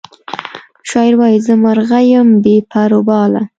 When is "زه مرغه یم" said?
1.45-2.29